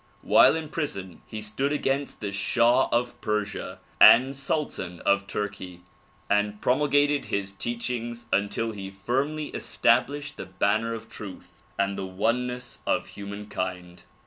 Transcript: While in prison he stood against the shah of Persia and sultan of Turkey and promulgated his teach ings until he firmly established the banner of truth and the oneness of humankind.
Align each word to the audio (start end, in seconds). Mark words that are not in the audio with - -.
While 0.23 0.55
in 0.55 0.69
prison 0.69 1.21
he 1.27 1.43
stood 1.43 1.71
against 1.71 2.21
the 2.21 2.31
shah 2.31 2.87
of 2.91 3.21
Persia 3.21 3.77
and 3.99 4.35
sultan 4.35 4.99
of 5.01 5.27
Turkey 5.27 5.81
and 6.27 6.59
promulgated 6.59 7.25
his 7.25 7.51
teach 7.51 7.91
ings 7.91 8.25
until 8.33 8.71
he 8.71 8.89
firmly 8.89 9.49
established 9.49 10.37
the 10.37 10.47
banner 10.47 10.95
of 10.95 11.07
truth 11.07 11.49
and 11.77 11.99
the 11.99 12.07
oneness 12.07 12.79
of 12.87 13.09
humankind. 13.09 14.01